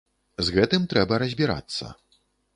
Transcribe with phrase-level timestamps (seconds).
[0.47, 1.93] З гэтым трэба разбірацца.